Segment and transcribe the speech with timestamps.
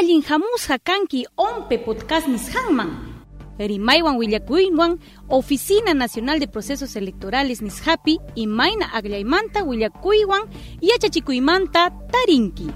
[0.00, 2.90] allin hamusqa kanki ompe podcast nisqanman
[3.58, 10.42] rimaywan willakuywan Oficina Nacional de Procesos Electorales nishapi imayna agllaymanta willakuywan
[10.80, 12.68] yachachikuymanta tarinki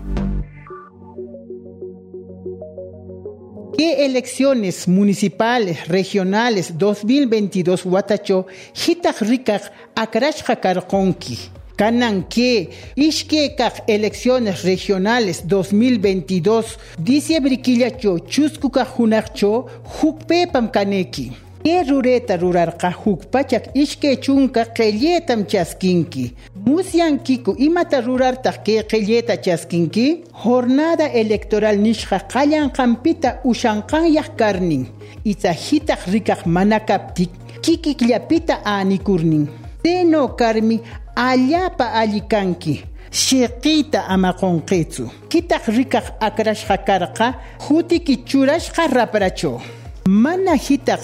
[3.77, 11.39] ¿Qué elecciones municipales, regionales 2022 Huatacho, hitak rikak akrashqa karqonki?
[11.77, 21.33] Kanan que ishkekak elecciones regionales 2022 diciembre killacho chuskuka junarcho hukpepam kaneki.
[21.65, 26.35] ¿Qué rureta rurarqa hukpachak ishke chunka qelletam chaskinki?
[26.67, 30.25] Musyankiku imata rurartaq que qelleta chaskinki?
[30.45, 34.87] Jornada electoral nishqa qallanqanpita ushanqanyaq karnin.
[35.25, 37.31] Itzajitaq rikaq manakaptik
[37.63, 39.49] kikikllapita anikurnin.
[39.83, 40.81] Seno karmi
[41.17, 42.85] allapa allikanki.
[43.11, 45.11] Shiqita amaqonqitsu.
[45.31, 49.61] Kitaq rikaq akrashqa karqa hutiki churashqa rapracho.
[50.07, 51.03] Mana hitaq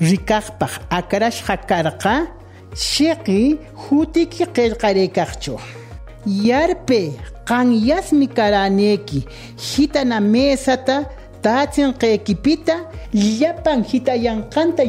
[0.00, 2.26] rikaqpaq akrashqa karqa
[2.74, 4.44] shiqi hutiki.
[6.26, 7.12] Yarpe
[7.46, 9.20] qanyasmi karaneki
[9.56, 11.04] hitana mesata
[11.42, 12.76] tatsinqaykipita
[13.12, 14.82] llapan hitayanqanta.